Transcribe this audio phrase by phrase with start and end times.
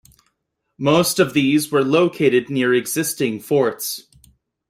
[0.79, 4.05] Most of these were located near existing forts.